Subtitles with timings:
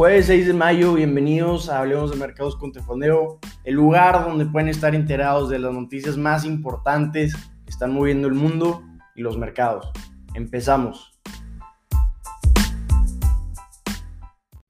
[0.00, 4.70] Jueves 6 de mayo, bienvenidos a Hablemos de Mercados con Tefondeo, el lugar donde pueden
[4.70, 8.82] estar enterados de las noticias más importantes que están moviendo el mundo
[9.14, 9.92] y los mercados.
[10.32, 11.20] Empezamos.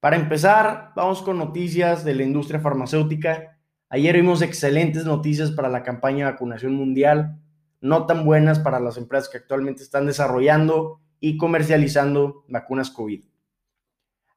[0.00, 3.56] Para empezar, vamos con noticias de la industria farmacéutica.
[3.88, 7.38] Ayer vimos excelentes noticias para la campaña de vacunación mundial,
[7.80, 13.29] no tan buenas para las empresas que actualmente están desarrollando y comercializando vacunas COVID.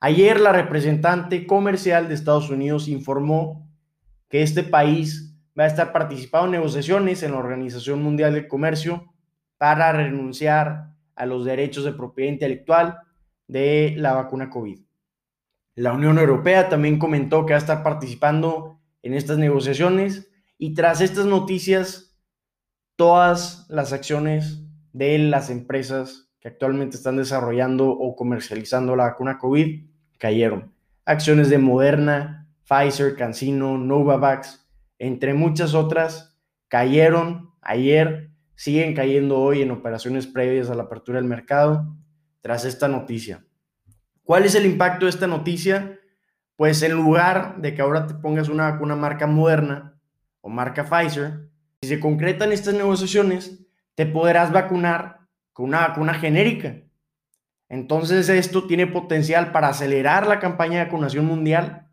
[0.06, 3.72] Ayer la representante comercial de Estados Unidos informó
[4.28, 9.14] que este país va a estar participando en negociaciones en la Organización Mundial del Comercio
[9.58, 12.98] para renunciar a los derechos de propiedad intelectual
[13.48, 14.82] de la vacuna COVID.
[15.76, 21.00] La Unión Europea también comentó que va a estar participando en estas negociaciones y tras
[21.00, 22.20] estas noticias,
[22.98, 29.93] todas las acciones de las empresas que actualmente están desarrollando o comercializando la vacuna COVID
[30.24, 30.74] cayeron.
[31.04, 34.66] Acciones de Moderna, Pfizer, CanSino, Novavax,
[34.98, 41.28] entre muchas otras, cayeron ayer, siguen cayendo hoy en operaciones previas a la apertura del
[41.28, 41.94] mercado
[42.40, 43.46] tras esta noticia.
[44.24, 46.00] ¿Cuál es el impacto de esta noticia?
[46.56, 50.00] Pues en lugar de que ahora te pongas una vacuna marca Moderna
[50.40, 51.50] o marca Pfizer,
[51.82, 53.60] si se concretan estas negociaciones,
[53.96, 55.20] te podrás vacunar
[55.52, 56.78] con una vacuna genérica
[57.74, 61.88] entonces esto tiene potencial para acelerar la campaña de vacunación mundial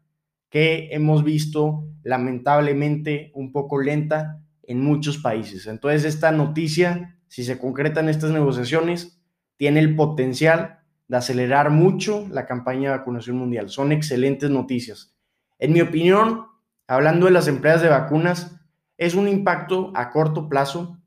[0.50, 5.67] que hemos visto lamentablemente un poco lenta en muchos países.
[5.67, 9.22] Entonces esta noticia, si se concretan estas negociaciones,
[9.56, 13.70] tiene el potencial de acelerar mucho la campaña de vacunación mundial.
[13.70, 15.15] Son excelentes noticias.
[15.59, 16.44] En mi opinión,
[16.89, 18.61] hablando de las empresas de vacunas,
[18.98, 20.98] es un impacto a corto plazo.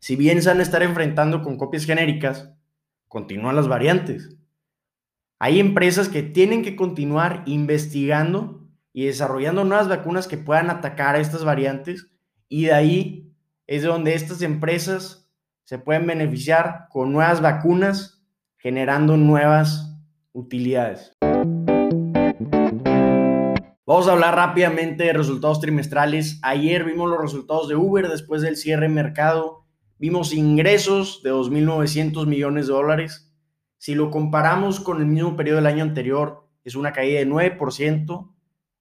[0.00, 2.52] Si bien se van a estar enfrentando con copias genéricas,
[3.08, 4.36] continúan las variantes.
[5.38, 11.20] Hay empresas que tienen que continuar investigando y desarrollando nuevas vacunas que puedan atacar a
[11.20, 12.10] estas variantes
[12.48, 13.36] y de ahí
[13.66, 15.30] es donde estas empresas
[15.64, 18.24] se pueden beneficiar con nuevas vacunas
[18.56, 19.94] generando nuevas
[20.32, 21.12] utilidades.
[23.84, 26.40] Vamos a hablar rápidamente de resultados trimestrales.
[26.42, 29.65] Ayer vimos los resultados de Uber después del cierre de mercado
[29.98, 33.32] Vimos ingresos de 2.900 millones de dólares.
[33.78, 38.30] Si lo comparamos con el mismo periodo del año anterior, es una caída de 9%.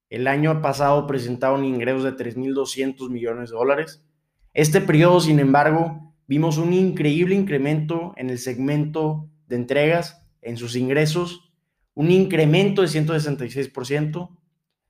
[0.09, 4.03] El año pasado presentaron ingresos de 3.200 millones de dólares.
[4.53, 10.75] Este periodo, sin embargo, vimos un increíble incremento en el segmento de entregas, en sus
[10.75, 11.53] ingresos,
[11.93, 14.37] un incremento de 166%,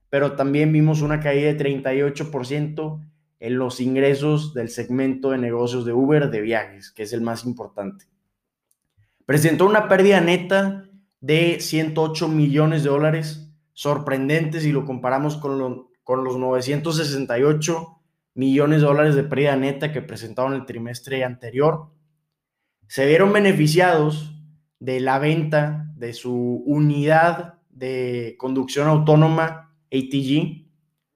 [0.09, 2.99] pero también vimos una caída de 38%
[3.45, 7.45] en los ingresos del segmento de negocios de Uber de viajes, que es el más
[7.45, 8.05] importante.
[9.27, 10.89] Presentó una pérdida neta
[11.21, 18.01] de 108 millones de dólares, sorprendente si lo comparamos con, con los 968
[18.33, 21.91] millones de dólares de pérdida neta que presentaron el trimestre anterior.
[22.87, 24.33] Se vieron beneficiados
[24.79, 30.65] de la venta de su unidad de conducción autónoma ATG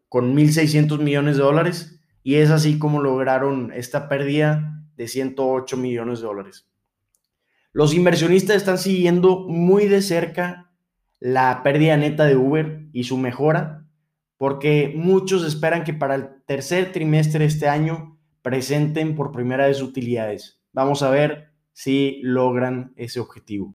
[0.09, 6.19] con 1.600 millones de dólares y es así como lograron esta pérdida de 108 millones
[6.19, 6.67] de dólares.
[7.71, 10.71] Los inversionistas están siguiendo muy de cerca
[11.19, 13.85] la pérdida neta de Uber y su mejora,
[14.37, 19.81] porque muchos esperan que para el tercer trimestre de este año presenten por primera vez
[19.81, 20.59] utilidades.
[20.71, 23.73] Vamos a ver si logran ese objetivo.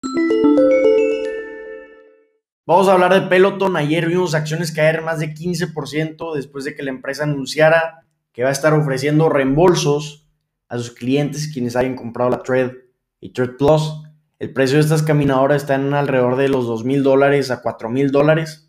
[2.66, 3.76] Vamos a hablar de Peloton.
[3.76, 8.03] Ayer vimos acciones caer más de 15% después de que la empresa anunciara
[8.34, 10.28] que va a estar ofreciendo reembolsos
[10.68, 12.72] a sus clientes quienes hayan comprado la Tread
[13.20, 14.02] y Tread Plus.
[14.40, 17.88] El precio de estas caminadoras está en alrededor de los 2 mil dólares a 4
[17.88, 18.68] mil dólares.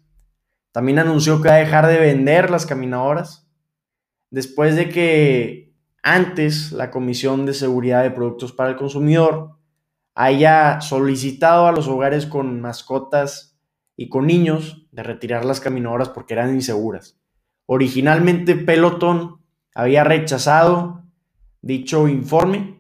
[0.71, 3.49] También anunció que va a dejar de vender las caminadoras
[4.29, 9.57] después de que antes la Comisión de Seguridad de Productos para el Consumidor
[10.13, 13.57] haya solicitado a los hogares con mascotas
[13.97, 17.19] y con niños de retirar las caminadoras porque eran inseguras.
[17.65, 19.44] Originalmente Peloton
[19.75, 21.04] había rechazado
[21.62, 22.80] dicho informe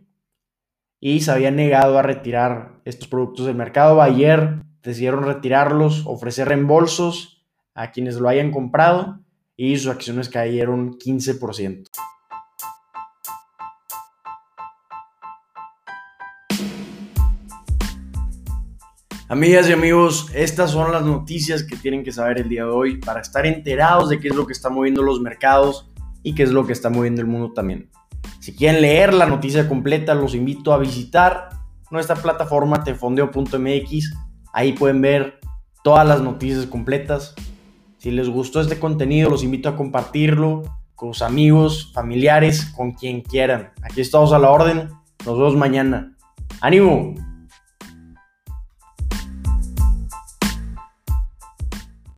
[1.01, 4.01] y se había negado a retirar estos productos del mercado.
[4.01, 7.45] Ayer decidieron retirarlos, ofrecer reembolsos
[7.75, 9.19] a quienes lo hayan comprado
[9.57, 11.89] y sus acciones cayeron 15%.
[19.27, 22.97] Amigas y amigos, estas son las noticias que tienen que saber el día de hoy
[22.99, 25.89] para estar enterados de qué es lo que está moviendo los mercados
[26.25, 27.91] y qué es lo que está moviendo el mundo también.
[28.39, 31.49] Si quieren leer la noticia completa, los invito a visitar
[31.91, 34.13] nuestra plataforma tefondeo.mx.
[34.51, 35.39] Ahí pueden ver
[35.83, 37.35] todas las noticias completas.
[37.99, 40.63] Si les gustó este contenido, los invito a compartirlo
[40.95, 43.69] con sus amigos, familiares, con quien quieran.
[43.83, 44.89] Aquí estamos a la orden.
[45.27, 46.17] Nos vemos mañana.
[46.59, 47.13] ¡Ánimo!